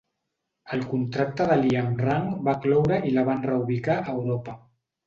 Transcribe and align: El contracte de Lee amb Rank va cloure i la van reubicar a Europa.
El 0.77 0.81
contracte 0.93 1.47
de 1.51 1.59
Lee 1.65 1.77
amb 1.83 2.03
Rank 2.07 2.35
va 2.49 2.59
cloure 2.65 3.01
i 3.13 3.17
la 3.21 3.31
van 3.33 3.49
reubicar 3.53 4.01
a 4.07 4.19
Europa. 4.21 4.63